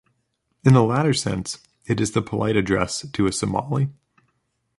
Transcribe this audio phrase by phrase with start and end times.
[0.63, 3.89] In the latter sense it is the polite address to a Somali.